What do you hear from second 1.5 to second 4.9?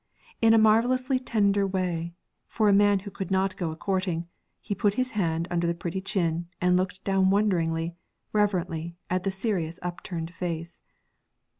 way, for a man who could not go a courting, he